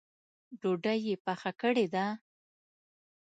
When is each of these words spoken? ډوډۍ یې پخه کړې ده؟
ډوډۍ 0.59 0.97
یې 1.07 1.15
پخه 1.25 1.51
کړې 1.61 1.85
ده؟ 1.93 2.05